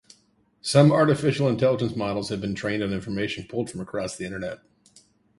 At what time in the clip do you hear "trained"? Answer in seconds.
2.55-2.81